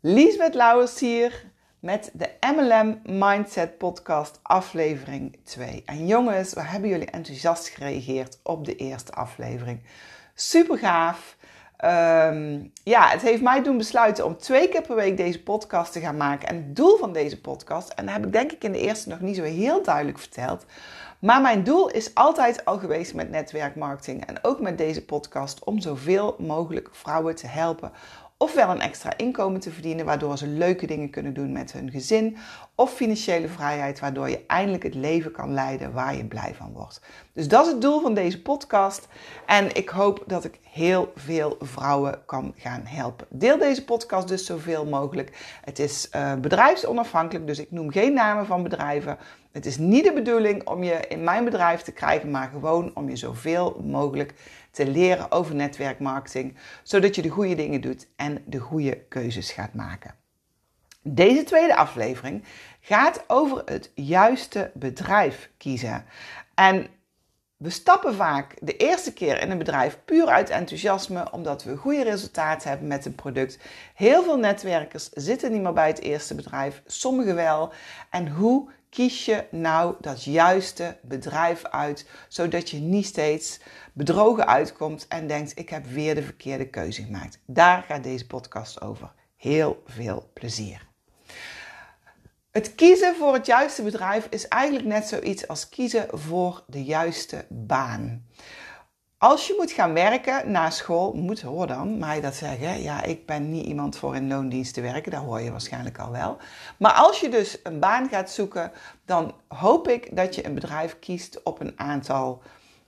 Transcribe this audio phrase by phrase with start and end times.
[0.00, 1.44] Liesbeth Lauwers hier
[1.78, 5.82] met de MLM Mindset Podcast aflevering 2.
[5.86, 9.82] En jongens, we hebben jullie enthousiast gereageerd op de eerste aflevering.
[10.34, 11.36] Super gaaf.
[11.76, 16.00] Ehm, ja, het heeft mij doen besluiten om twee keer per week deze podcast te
[16.00, 16.48] gaan maken.
[16.48, 19.08] En het doel van deze podcast, en dat heb ik denk ik in de eerste
[19.08, 20.64] nog niet zo heel duidelijk verteld.
[21.18, 25.80] Maar mijn doel is altijd al geweest met netwerkmarketing en ook met deze podcast om
[25.80, 27.92] zoveel mogelijk vrouwen te helpen
[28.38, 32.36] ofwel een extra inkomen te verdienen, waardoor ze leuke dingen kunnen doen met hun gezin,
[32.74, 37.00] of financiële vrijheid, waardoor je eindelijk het leven kan leiden waar je blij van wordt.
[37.32, 39.08] Dus dat is het doel van deze podcast
[39.46, 43.26] en ik hoop dat ik heel veel vrouwen kan gaan helpen.
[43.30, 45.58] Deel deze podcast dus zoveel mogelijk.
[45.64, 49.18] Het is uh, bedrijfsonafhankelijk, dus ik noem geen namen van bedrijven.
[49.52, 53.08] Het is niet de bedoeling om je in mijn bedrijf te krijgen, maar gewoon om
[53.08, 54.34] je zoveel mogelijk
[54.70, 59.74] te leren over netwerkmarketing, zodat je de goede dingen doet en de goede keuzes gaat
[59.74, 60.14] maken.
[61.02, 62.44] Deze tweede aflevering
[62.80, 66.04] gaat over het juiste bedrijf kiezen.
[66.54, 66.86] En
[67.56, 72.02] we stappen vaak de eerste keer in een bedrijf puur uit enthousiasme, omdat we goede
[72.02, 73.58] resultaten hebben met een product.
[73.94, 77.72] Heel veel netwerkers zitten niet meer bij het eerste bedrijf, sommigen wel.
[78.10, 83.60] En hoe kies je nou dat juiste bedrijf uit, zodat je niet steeds
[83.92, 87.40] bedrogen uitkomt en denkt: ik heb weer de verkeerde keuze gemaakt.
[87.46, 89.12] Daar gaat deze podcast over.
[89.36, 90.86] Heel veel plezier.
[92.50, 97.46] Het kiezen voor het juiste bedrijf is eigenlijk net zoiets als kiezen voor de juiste
[97.48, 98.26] baan.
[99.18, 102.82] Als je moet gaan werken na school, moet hoor dan mij dat zeggen.
[102.82, 106.10] Ja, ik ben niet iemand voor in loondienst te werken, dat hoor je waarschijnlijk al
[106.10, 106.36] wel.
[106.76, 108.72] Maar als je dus een baan gaat zoeken,
[109.04, 112.42] dan hoop ik dat je een bedrijf kiest op een aantal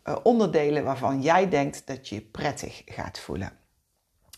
[0.04, 3.52] uh, onderdelen waarvan jij denkt dat je je prettig gaat voelen.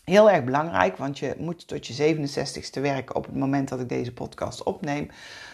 [0.03, 3.89] Heel erg belangrijk, want je moet tot je 67ste werken op het moment dat ik
[3.89, 5.09] deze podcast opneem.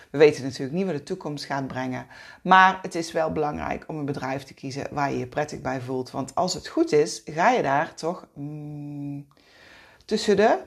[0.10, 2.08] We weten natuurlijk niet wat de toekomst gaat brengen.
[2.44, 5.82] Maar het is wel belangrijk om een bedrijf te kiezen waar je je prettig bij
[5.82, 6.11] voelt.
[6.11, 9.28] Want als het goed is, ga je daar toch mm,
[10.06, 10.58] tussen de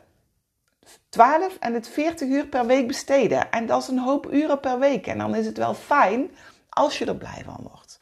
[1.09, 3.51] 12 en het 40 uur per week besteden.
[3.51, 5.07] En dat is een hoop uren per week.
[5.07, 6.31] En dan is het wel fijn
[6.69, 7.99] als je er blij van wordt.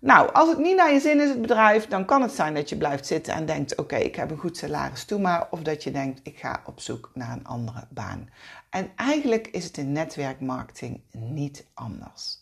[0.00, 2.68] Nou, als het niet naar je zin is, het bedrijf, dan kan het zijn dat
[2.68, 5.46] je blijft zitten en denkt: Oké, ik heb een goed salaris, toe maar.
[5.50, 8.30] Of dat je denkt: Ik ga op zoek naar een andere baan.
[8.70, 12.38] En eigenlijk is het in netwerkmarketing niet anders.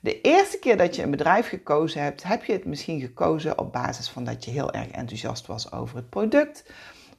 [0.00, 3.72] De eerste keer dat je een bedrijf gekozen hebt, heb je het misschien gekozen op
[3.72, 6.64] basis van dat je heel erg enthousiast was over het product.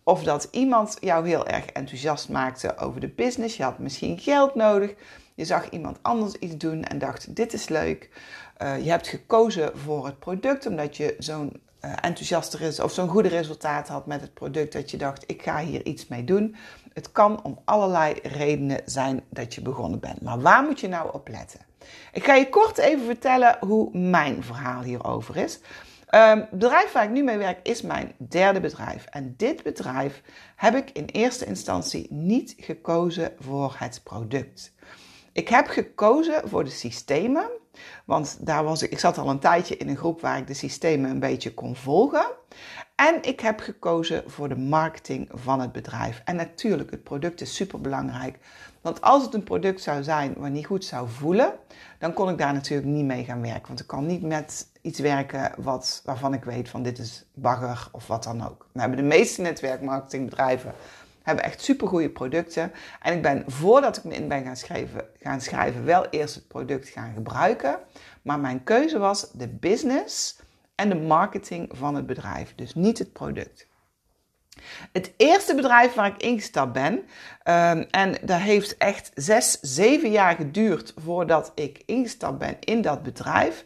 [0.03, 3.57] Of dat iemand jou heel erg enthousiast maakte over de business.
[3.57, 4.93] Je had misschien geld nodig.
[5.35, 8.09] Je zag iemand anders iets doen en dacht: dit is leuk.
[8.63, 13.07] Uh, je hebt gekozen voor het product omdat je zo'n uh, enthousiaster is of zo'n
[13.07, 16.55] goede resultaat had met het product dat je dacht: ik ga hier iets mee doen.
[16.93, 20.21] Het kan om allerlei redenen zijn dat je begonnen bent.
[20.21, 21.59] Maar waar moet je nou op letten?
[22.11, 25.59] Ik ga je kort even vertellen hoe mijn verhaal hierover is.
[26.15, 29.05] Um, het bedrijf waar ik nu mee werk is mijn derde bedrijf.
[29.05, 30.21] En dit bedrijf
[30.55, 34.73] heb ik in eerste instantie niet gekozen voor het product.
[35.31, 37.49] Ik heb gekozen voor de systemen,
[38.05, 40.53] want daar was ik, ik zat al een tijdje in een groep waar ik de
[40.53, 42.25] systemen een beetje kon volgen.
[42.95, 46.21] En ik heb gekozen voor de marketing van het bedrijf.
[46.25, 48.37] En natuurlijk, het product is super belangrijk.
[48.81, 51.53] Want als het een product zou zijn waar niet goed zou voelen,
[51.99, 53.67] dan kon ik daar natuurlijk niet mee gaan werken.
[53.67, 57.87] Want ik kan niet met iets werken wat, waarvan ik weet van dit is bagger
[57.91, 58.67] of wat dan ook.
[58.71, 60.73] We hebben de meeste netwerkmarketingbedrijven
[61.23, 62.71] hebben echt supergoeie producten.
[63.01, 66.47] En ik ben voordat ik me in ben gaan schrijven, gaan schrijven wel eerst het
[66.47, 67.79] product gaan gebruiken.
[68.21, 70.39] Maar mijn keuze was de business
[70.75, 72.55] en de marketing van het bedrijf.
[72.55, 73.67] Dus niet het product.
[74.91, 80.35] Het eerste bedrijf waar ik ingestapt ben, um, en dat heeft echt zes, zeven jaar
[80.35, 83.65] geduurd voordat ik ingestapt ben in dat bedrijf,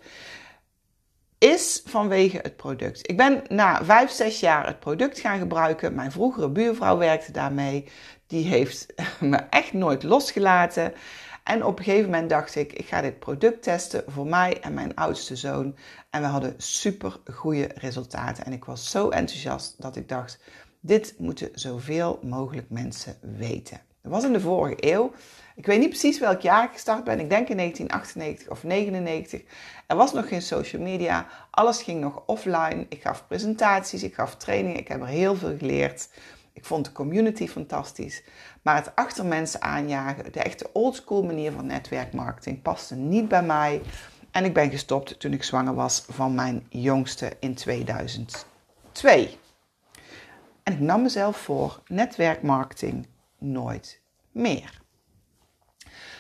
[1.38, 3.10] is vanwege het product.
[3.10, 5.96] Ik ben na vijf, zes jaar het product gaan gebruiken.
[5.96, 7.88] Mijn vroegere buurvrouw werkte daarmee.
[8.28, 8.86] Die heeft
[9.20, 10.94] me echt nooit losgelaten.
[11.44, 14.74] En op een gegeven moment dacht ik, ik ga dit product testen voor mij en
[14.74, 15.76] mijn oudste zoon.
[16.10, 18.46] En we hadden super goede resultaten.
[18.46, 20.40] En ik was zo enthousiast dat ik dacht,
[20.80, 23.82] dit moeten zoveel mogelijk mensen weten.
[24.02, 25.12] Dat was in de vorige eeuw.
[25.58, 27.20] Ik weet niet precies welk jaar ik gestart ben.
[27.20, 29.42] Ik denk in 1998 of 99.
[29.88, 31.28] Er was nog geen social media.
[31.52, 32.86] Alles ging nog offline.
[32.90, 34.80] Ik gaf presentaties, ik gaf trainingen.
[34.80, 36.10] Ik heb er heel veel geleerd.
[36.54, 38.24] Ik vond de community fantastisch.
[38.62, 43.82] Maar het achter mensen aanjagen, de echte oldschool manier van netwerkmarketing, paste niet bij mij.
[44.32, 49.38] En ik ben gestopt toen ik zwanger was van mijn jongste in 2002.
[50.64, 53.08] En ik nam mezelf voor netwerkmarketing
[53.38, 54.02] nooit
[54.32, 54.86] meer.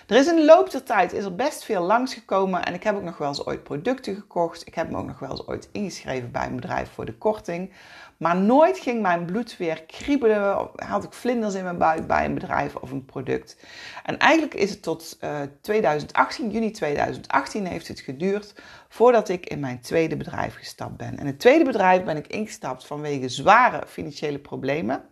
[0.07, 2.95] Er is in de loop der tijd is er best veel langsgekomen en ik heb
[2.95, 4.68] ook nog wel eens ooit producten gekocht.
[4.68, 7.74] Ik heb me ook nog wel eens ooit ingeschreven bij een bedrijf voor de korting.
[8.18, 12.33] Maar nooit ging mijn bloed weer kriebelen, had ik vlinders in mijn buik bij een
[12.33, 13.57] bedrijf of een product.
[14.04, 18.56] En eigenlijk is het tot uh, eh, 2018, juni 2018 heeft het geduurd
[18.89, 21.18] voordat ik in mijn tweede bedrijf gestapt ben.
[21.18, 25.03] En het tweede bedrijf ben ik ingestapt vanwege zware financiële problemen.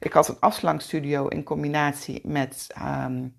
[0.00, 2.66] Ik had een afslankstudio in combinatie met
[3.06, 3.34] um,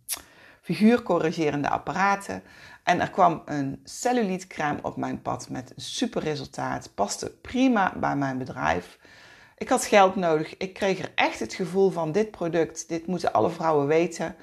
[0.76, 2.44] figuurcorrigerende apparaten.
[2.84, 6.92] En er kwam een cellulitecrème op mijn pad met een super resultaat.
[6.96, 9.00] Paste prima bij mijn bedrijf.
[9.58, 10.58] Ik had geld nodig.
[10.58, 14.36] Ik kreeg er echt het gevoel van dit product, dit moeten alle vrouwen weten.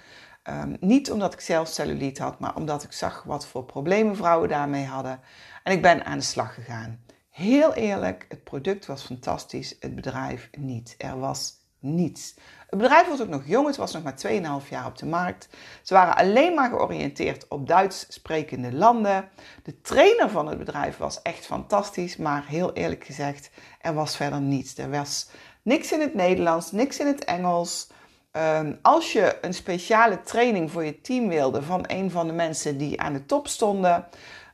[0.45, 4.49] Um, niet omdat ik zelf cellulite had, maar omdat ik zag wat voor problemen vrouwen
[4.49, 5.21] daarmee hadden.
[5.63, 7.01] En ik ben aan de slag gegaan.
[7.31, 10.95] Heel eerlijk, het product was fantastisch, het bedrijf niet.
[10.99, 12.35] Er was niets.
[12.69, 15.49] Het bedrijf was ook nog jong, het was nog maar 2,5 jaar op de markt.
[15.83, 19.29] Ze waren alleen maar georiënteerd op Duits sprekende landen.
[19.63, 24.41] De trainer van het bedrijf was echt fantastisch, maar heel eerlijk gezegd, er was verder
[24.41, 24.79] niets.
[24.79, 25.29] Er was
[25.63, 27.89] niks in het Nederlands, niks in het Engels.
[28.31, 32.79] Ehm, als je een speciale training voor je team wilde van een van de mensen
[32.79, 34.07] die aan de top stonden,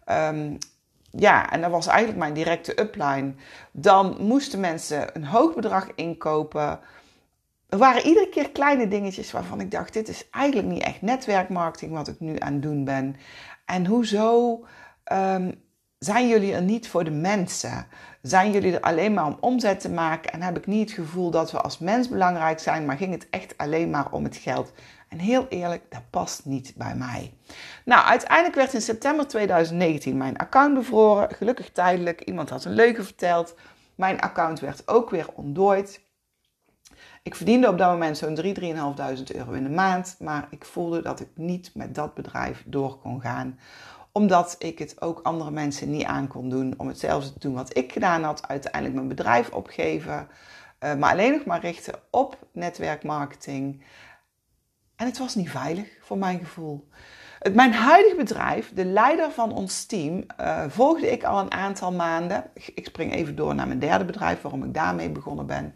[0.06, 0.58] um,
[1.10, 3.34] ja, en dat was eigenlijk mijn directe upline,
[3.72, 6.80] dan moesten mensen een hoog bedrag inkopen.
[7.74, 11.92] Er waren iedere keer kleine dingetjes waarvan ik dacht: dit is eigenlijk niet echt netwerkmarketing
[11.92, 13.16] wat ik nu aan het doen ben.
[13.64, 14.52] En hoezo
[15.12, 15.62] um,
[15.98, 17.86] zijn jullie er niet voor de mensen?
[18.22, 20.32] Zijn jullie er alleen maar om omzet te maken?
[20.32, 23.26] En heb ik niet het gevoel dat we als mens belangrijk zijn, maar ging het
[23.30, 24.72] echt alleen maar om het geld?
[25.08, 27.32] En heel eerlijk, dat past niet bij mij.
[27.84, 31.34] Nou, uiteindelijk werd in september 2019 mijn account bevroren.
[31.34, 32.20] Gelukkig tijdelijk.
[32.20, 33.54] Iemand had een leugen verteld.
[33.94, 36.03] Mijn account werd ook weer ontdooid.
[37.24, 38.52] Ik verdiende op dat moment zo'n 3.000, 3.500
[39.34, 40.16] euro in de maand.
[40.18, 43.58] Maar ik voelde dat ik niet met dat bedrijf door kon gaan.
[44.12, 47.76] Omdat ik het ook andere mensen niet aan kon doen om hetzelfde te doen wat
[47.76, 48.48] ik gedaan had.
[48.48, 50.28] Uiteindelijk mijn bedrijf opgeven.
[50.80, 53.84] Uh, maar alleen nog maar richten op netwerkmarketing.
[54.96, 56.88] En het was niet veilig voor mijn gevoel.
[57.52, 62.44] Mijn huidige bedrijf, de leider van ons team, uh, volgde ik al een aantal maanden.
[62.74, 65.74] Ik spring even door naar mijn derde bedrijf, waarom ik daarmee begonnen ben.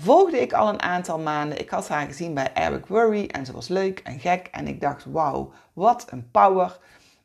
[0.00, 1.60] Volgde ik al een aantal maanden.
[1.60, 4.48] Ik had haar gezien bij Eric Worry en ze was leuk en gek.
[4.50, 6.78] En ik dacht, wauw, wat een power.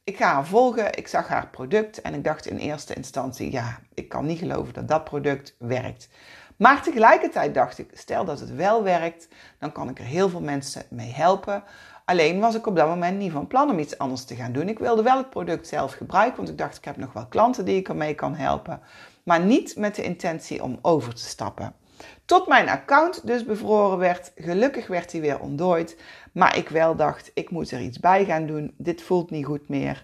[0.04, 3.80] Ik ga haar volgen, ik zag haar product en ik dacht in eerste instantie, ja,
[3.94, 6.10] ik kan niet geloven dat dat product werkt.
[6.58, 9.28] Maar tegelijkertijd dacht ik, stel dat het wel werkt,
[9.60, 11.64] dan kan ik er heel veel mensen mee helpen.
[12.06, 14.70] Alleen was ik op dat moment niet van plan om iets anders te gaan doen.
[14.70, 17.66] Ik wilde wel het product zelf gebruiken, want ik dacht ik heb nog wel klanten
[17.66, 18.82] die ik ermee kan helpen.
[19.24, 21.82] Maar niet met de intentie om over te stappen.
[22.26, 24.32] Tot mijn account dus bevroren werd.
[24.36, 25.98] Gelukkig werd hij weer ontdooid.
[26.32, 28.74] Maar ik wel dacht, ik moet er iets bij gaan doen.
[28.78, 30.04] Dit voelt niet goed meer.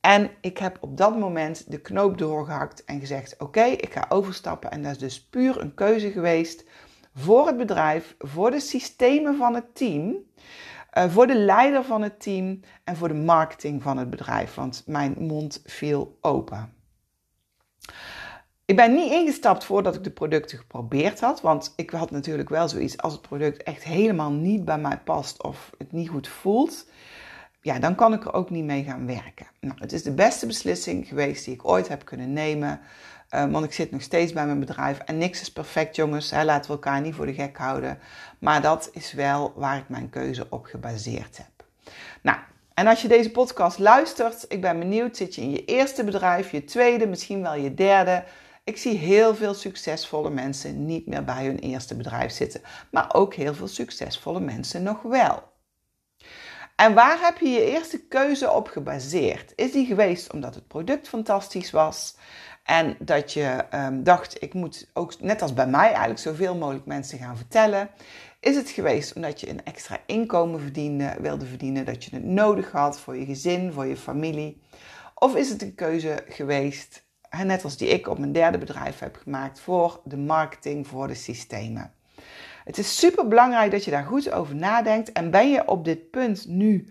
[0.00, 4.70] En ik heb op dat moment de knoop doorgehakt en gezegd: Oké, ik ga overstappen.
[4.70, 6.64] En dat is dus puur een keuze geweest
[7.14, 10.16] voor het bedrijf, voor de systemen van het team,
[10.98, 14.54] uh, voor de leider van het team en voor de marketing van het bedrijf.
[14.54, 16.74] Want mijn mond viel open.
[18.64, 21.40] Ik ben niet ingestapt voordat ik de producten geprobeerd had.
[21.40, 25.42] Want ik had natuurlijk wel zoiets als het product echt helemaal niet bij mij past
[25.42, 26.86] of het niet goed voelt
[27.64, 29.46] ja, dan kan ik er ook niet mee gaan werken.
[29.60, 32.80] Nou, het is de beste beslissing geweest die ik ooit heb kunnen nemen.
[33.30, 36.30] Uh, want ik zit nog steeds bij mijn bedrijf en niks is perfect, jongens.
[36.30, 37.98] Laten we elkaar niet voor de gek houden.
[38.38, 41.66] Maar dat is wel waar ik mijn keuze op gebaseerd heb.
[42.22, 42.38] Nou,
[42.74, 46.50] en als je deze podcast luistert, ik ben benieuwd, zit je in je eerste bedrijf,
[46.50, 48.24] je tweede, misschien wel je derde.
[48.64, 53.34] Ik zie heel veel succesvolle mensen niet meer bij hun eerste bedrijf zitten, maar ook
[53.34, 55.42] heel veel succesvolle mensen nog wel.
[56.76, 59.52] En waar heb je je eerste keuze op gebaseerd?
[59.56, 62.16] Is die geweest omdat het product fantastisch was
[62.62, 66.86] en dat je um, dacht, ik moet ook net als bij mij eigenlijk zoveel mogelijk
[66.86, 67.90] mensen gaan vertellen?
[68.40, 72.70] Is het geweest omdat je een extra inkomen verdiende, wilde verdienen, dat je het nodig
[72.70, 74.62] had voor je gezin, voor je familie?
[75.14, 77.03] Of is het een keuze geweest,
[77.42, 81.14] net als die ik op mijn derde bedrijf heb gemaakt, voor de marketing, voor de
[81.14, 81.92] systemen?
[82.64, 85.12] Het is super belangrijk dat je daar goed over nadenkt.
[85.12, 86.88] En ben je op dit punt nu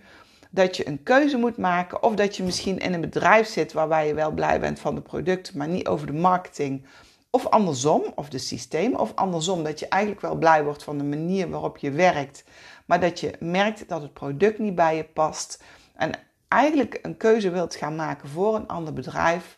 [0.50, 4.08] dat je een keuze moet maken, of dat je misschien in een bedrijf zit waarbij
[4.08, 6.86] je wel blij bent van de producten, maar niet over de marketing,
[7.30, 11.04] of andersom, of de systeem, of andersom, dat je eigenlijk wel blij wordt van de
[11.04, 12.44] manier waarop je werkt,
[12.86, 15.64] maar dat je merkt dat het product niet bij je past
[15.96, 16.12] en
[16.48, 19.58] eigenlijk een keuze wilt gaan maken voor een ander bedrijf,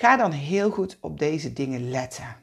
[0.00, 2.36] ga dan heel goed op deze dingen letten.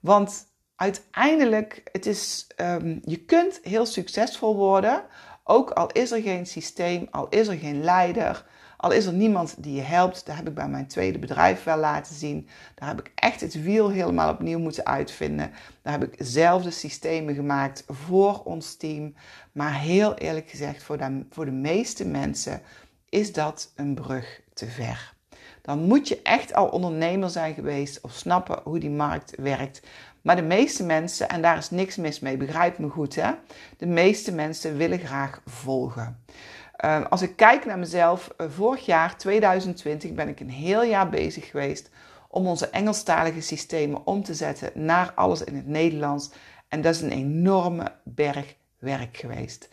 [0.00, 5.04] Want uiteindelijk, het is, um, je kunt heel succesvol worden,
[5.44, 9.62] ook al is er geen systeem, al is er geen leider, al is er niemand
[9.62, 10.26] die je helpt.
[10.26, 12.48] Dat heb ik bij mijn tweede bedrijf wel laten zien.
[12.74, 15.52] Daar heb ik echt het wiel helemaal opnieuw moeten uitvinden.
[15.82, 19.14] Daar heb ik zelf de systemen gemaakt voor ons team.
[19.52, 20.98] Maar heel eerlijk gezegd, voor
[21.30, 22.62] voor de meeste mensen
[23.08, 25.15] is dat een brug te ver.
[25.66, 29.82] Dan moet je echt al ondernemer zijn geweest of snappen hoe die markt werkt.
[30.22, 33.30] Maar de meeste mensen, en daar is niks mis mee, begrijp me goed hè.
[33.76, 36.24] De meeste mensen willen graag volgen.
[36.76, 41.08] Ehm, als ik kijk naar mezelf, uh, vorig jaar 2020 ben ik een heel jaar
[41.08, 41.90] bezig geweest
[42.28, 46.30] om onze Engelstalige systemen om te zetten naar alles in het Nederlands.
[46.68, 49.68] En dat is een enorme berg werk geweest.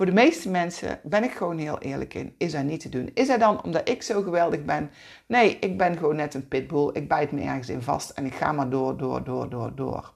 [0.00, 3.10] Voor de meeste mensen ben ik gewoon heel eerlijk in, is dat niet te doen.
[3.14, 4.90] Is dat dan omdat ik zo geweldig ben?
[5.26, 6.90] Nee, ik ben gewoon net een pitbull.
[6.92, 10.12] Ik bijt me ergens in vast en ik ga maar door, door, door, door, door.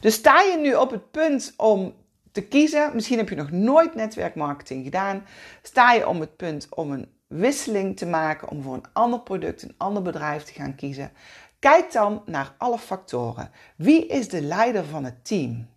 [0.00, 1.94] Dus sta je nu op het punt om
[2.32, 5.24] te kiezen, misschien heb je nog nooit netwerkmarketing gedaan,
[5.62, 9.62] sta je om het punt om een wisseling te maken, om voor een ander product,
[9.62, 11.12] een ander bedrijf te gaan kiezen.
[11.58, 13.50] Kijk dan naar alle factoren.
[13.76, 15.74] Wie is de leider van het team?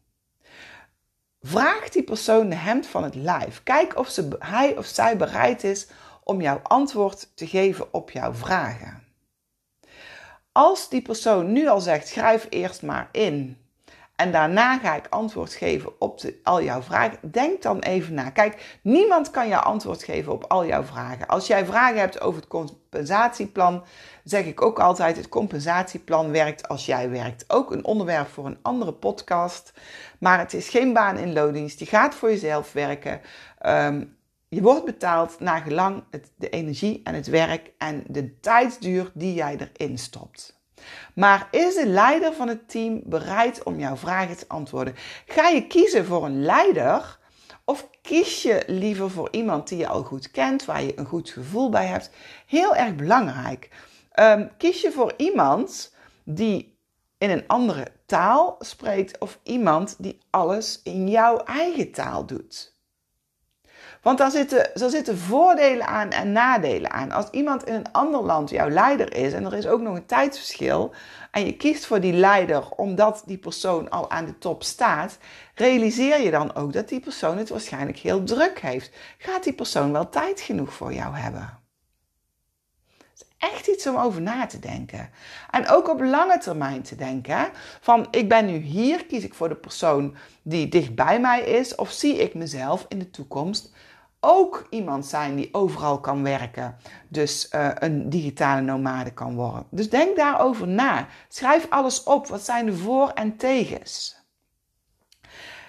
[1.41, 3.63] Vraag die persoon de hemd van het lijf.
[3.63, 5.87] Kijk of ze, hij of zij bereid is
[6.23, 9.03] om jouw antwoord te geven op jouw vragen.
[10.51, 13.57] Als die persoon nu al zegt: schrijf eerst maar in
[14.19, 17.31] en daarna ga ik antwoord geven op al jouw vragen.
[17.31, 18.29] Denk dan even na.
[18.29, 21.27] Kijk, niemand kan jou antwoord geven op al jouw vragen.
[21.27, 23.83] Als jij vragen hebt over het compensatieplan,
[24.23, 27.43] zeg ik ook altijd: het compensatieplan werkt als jij werkt.
[27.47, 29.73] Ook een onderwerp voor een andere podcast.
[30.19, 31.79] Maar het is geen baan in loondienst.
[31.79, 33.21] Je gaat voor jezelf werken.
[33.59, 34.03] Ehm,
[34.49, 36.03] je wordt betaald naar gelang
[36.35, 40.58] de energie en het werk en de tijdsduur die jij erin stopt.
[41.13, 44.95] Maar is de leider van het team bereid om jouw vragen te antwoorden?
[45.25, 47.19] Ga je kiezen voor een leider
[47.65, 51.29] of kies je liever voor iemand die je al goed kent, waar je een goed
[51.29, 52.09] gevoel bij hebt?
[52.45, 53.69] Heel erg belangrijk.
[54.19, 56.77] Um, kies je voor iemand die
[57.17, 62.78] in een andere taal spreekt of iemand die alles in jouw eigen taal doet?
[64.01, 67.11] Want daar zitten, er zitten voordelen aan en nadelen aan.
[67.11, 70.05] Als iemand in een ander land jouw leider is en er is ook nog een
[70.05, 70.93] tijdsverschil
[71.31, 75.17] en je kiest voor die leider omdat die persoon al aan de top staat,
[75.55, 78.91] realiseer je dan ook dat die persoon het waarschijnlijk heel druk heeft.
[79.17, 81.59] Gaat die persoon wel tijd genoeg voor jou hebben?
[83.39, 85.09] echt iets om over na te denken.
[85.51, 87.49] En ook op lange termijn te denken.
[87.81, 91.75] Van ik ben nu hier, kies ik voor de persoon die dicht bij mij is.
[91.75, 93.71] Of zie ik mezelf in de toekomst
[94.19, 96.77] ook iemand zijn die overal kan werken.
[97.07, 99.65] Dus uh, een digitale nomade kan worden.
[99.71, 101.07] Dus denk daarover na.
[101.27, 102.27] Schrijf alles op.
[102.27, 104.17] Wat zijn de voor- en tegens?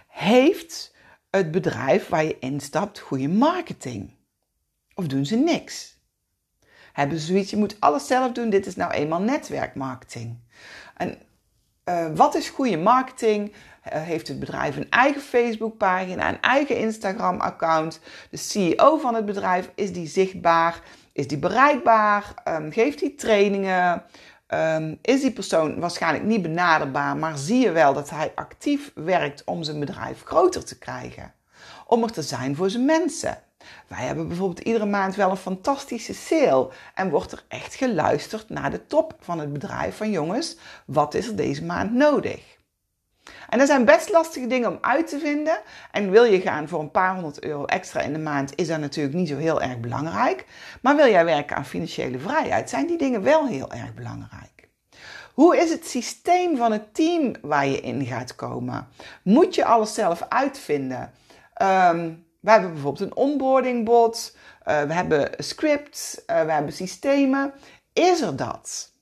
[0.07, 0.95] Heeft
[1.31, 4.15] het bedrijf waar je instapt goede marketing?
[4.95, 5.99] Of doen ze niks?
[6.93, 10.39] Hebben ze zoiets, je moet alles zelf doen, dit is nou eenmaal netwerkmarketing.
[10.97, 11.19] En
[11.85, 13.53] uh, wat is goede marketing?
[13.83, 18.01] Eh, heeft het bedrijf een eigen Facebookpagina, een eigen Instagram-account?
[18.31, 20.81] De CEO van het bedrijf, is die zichtbaar?
[21.13, 22.35] Is die bereikbaar?
[22.49, 24.03] Um, geeft hij trainingen?
[24.49, 29.45] Um, is die persoon waarschijnlijk niet benaderbaar, maar zie je wel dat hij actief werkt
[29.45, 31.35] om zijn bedrijf groter te krijgen?
[31.87, 33.39] Om er te zijn voor zijn mensen.
[33.87, 38.71] Wij hebben bijvoorbeeld iedere maand wel een fantastische sale en wordt er echt geluisterd naar
[38.71, 42.59] de top van het bedrijf van jongens, wat is er deze maand nodig?
[43.49, 45.61] En dat zijn best lastige dingen om uit te vinden.
[45.91, 48.81] En wil je gaan voor een paar honderd euro extra in de maand, is dat
[48.81, 50.45] natuurlijk niet zo heel erg belangrijk.
[50.83, 54.69] Maar wil jij werken aan financiële vrijheid, zijn die dingen wel heel erg belangrijk.
[55.35, 58.89] Hoe is het systeem van het team waar je in gaat komen?
[59.23, 61.13] Moet je alles zelf uitvinden?
[61.63, 64.37] Um, we hebben bijvoorbeeld een onboarding bot,
[64.69, 67.53] uh, we hebben scripts, uh, we hebben systemen.
[67.93, 68.93] Is er dat?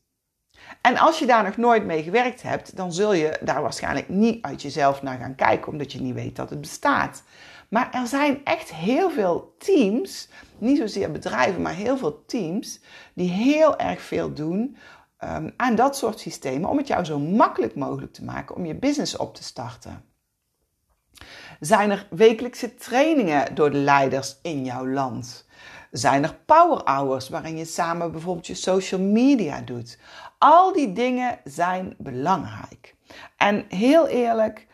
[0.81, 4.45] En als je daar nog nooit mee gewerkt hebt, dan zul je daar waarschijnlijk niet
[4.45, 7.23] uit jezelf naar gaan kijken, omdat je niet weet dat het bestaat.
[7.69, 10.29] Maar er zijn echt heel veel teams,
[10.59, 12.81] niet zozeer bedrijven, maar heel veel teams,
[13.15, 14.77] die heel erg veel doen
[15.25, 18.75] um, aan dat soort systemen om het jou zo makkelijk mogelijk te maken om je
[18.75, 20.05] business op te starten.
[21.61, 25.47] Zijn er wekelijkse trainingen door de leiders in jouw land?
[25.91, 29.99] Zijn er power hours waarin je samen bijvoorbeeld je social media doet?
[30.39, 32.95] Al die dingen zijn belangrijk.
[33.37, 34.67] En heel eerlijk,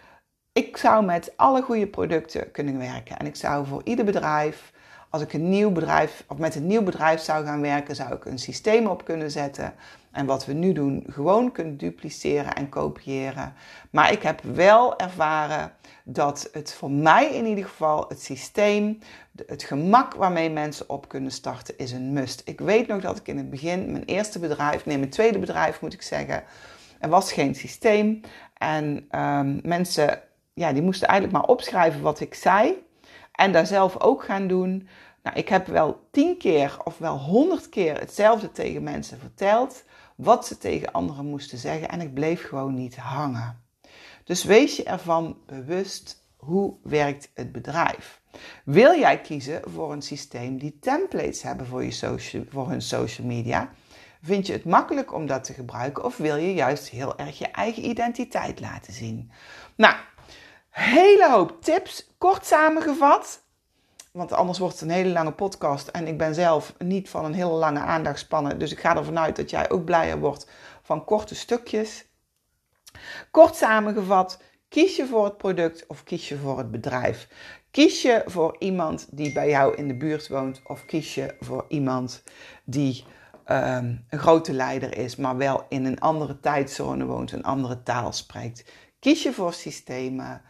[0.53, 3.19] ik zou met alle goede producten kunnen werken.
[3.19, 4.73] En ik zou voor ieder bedrijf,
[5.11, 8.25] als ik een nieuw bedrijf of met een nieuw bedrijf zou gaan werken, zou ik
[8.25, 9.75] een systeem op kunnen zetten
[10.15, 13.55] en wat we nu doen gewoon kunnen dupliceren en kopiëren.
[13.91, 15.73] Maar ik heb wel ervaren
[16.05, 18.99] dat het voor mij in ieder geval het systeem,
[19.47, 22.43] het gemak waarmee mensen op kunnen starten, is een must.
[22.45, 25.81] Ik weet nog dat ik in het begin, mijn eerste bedrijf, nee, mijn tweede bedrijf
[25.81, 26.45] moet ik zeggen,
[26.99, 28.21] er was geen systeem.
[28.55, 30.21] En um, mensen,
[30.53, 32.85] ja, die moesten eigenlijk maar opschrijven wat ik zei.
[33.33, 34.89] En daar zelf ook gaan doen.
[35.23, 39.85] Nou, ik heb wel tien keer of wel honderd keer hetzelfde tegen mensen verteld.
[40.15, 41.89] Wat ze tegen anderen moesten zeggen.
[41.89, 43.63] En ik bleef gewoon niet hangen.
[44.25, 48.21] Dus wees je ervan bewust hoe werkt het bedrijf.
[48.65, 53.27] Wil jij kiezen voor een systeem die templates hebben voor, je social, voor hun social
[53.27, 53.73] media?
[54.23, 57.47] Vind je het makkelijk om dat te gebruiken of wil je juist heel erg je
[57.47, 59.31] eigen identiteit laten zien?
[59.77, 59.97] Nou,
[60.71, 63.44] hele hoop tips, kort samengevat.
[64.17, 67.35] Want anders wordt het een hele lange podcast en ik ben zelf niet van een
[67.35, 68.59] hele lange aandachtspannen.
[68.59, 70.51] Dus ik ga ervan uit dat jij ook blijer wordt
[70.83, 72.07] van korte stukjes.
[73.31, 77.29] Kort samengevat, kies je voor het product of kies je voor het bedrijf?
[77.71, 81.65] Kies je voor iemand die bij jou in de buurt woont of kies je voor
[81.69, 82.23] iemand
[82.65, 83.05] die
[83.47, 88.13] um, een grote leider is, maar wel in een andere tijdzone woont, een andere taal
[88.13, 88.73] spreekt?
[88.99, 90.43] Kies je voor systemen?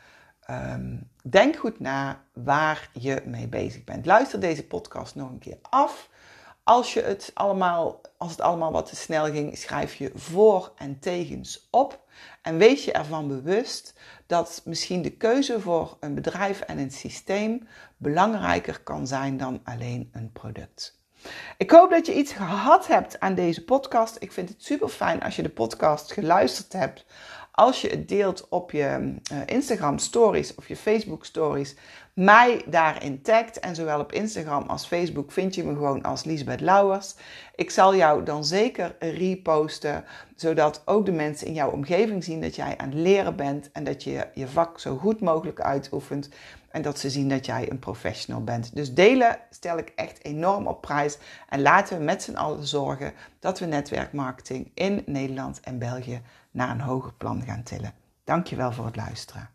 [0.51, 4.07] Um, denk goed na waar je mee bezig bent.
[4.07, 6.09] Luister deze podcast nog een keer af.
[6.63, 10.99] Als, je het allemaal, als het allemaal wat te snel ging, schrijf je voor en
[10.99, 12.03] tegens op.
[12.43, 13.95] En wees je ervan bewust
[14.27, 20.11] dat misschien de keuze voor een bedrijf en een systeem belangrijker kan zijn dan alleen
[20.13, 21.03] een product.
[21.57, 24.17] Ik hoop dat je iets gehad hebt aan deze podcast.
[24.19, 27.05] Ik vind het super fijn als je de podcast geluisterd hebt
[27.55, 31.75] als je het deelt op je uh, Instagram stories of je Facebook stories,
[32.15, 33.61] mij daarin tagt.
[33.61, 37.15] En zowel op Instagram als Facebook vind je me gewoon als Lisbeth Lauwers.
[37.55, 40.05] Ik zal jou dan zeker reposten,
[40.37, 43.85] zodat ook de mensen in jouw omgeving zien dat jij aan het leren bent en
[43.85, 46.29] dat je je vak zo goed mogelijk uitoefent.
[46.69, 48.75] En dat ze zien dat jij een professional bent.
[48.75, 51.19] Dus delen stel ik echt enorm op prijs.
[51.49, 56.23] En laten we met z'n allen zorgen dat we netwerkmarketing in Nederland en België
[56.55, 57.95] naar een hoger plan gaan tillen.
[58.25, 59.54] Dankjewel voor het luisteren.